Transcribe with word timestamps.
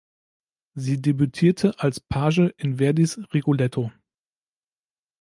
Sie 0.73 0.99
debütierte 0.99 1.77
als 1.79 1.99
Page 1.99 2.51
in 2.57 2.77
Verdis 2.79 3.19
Rigoletto. 3.35 3.91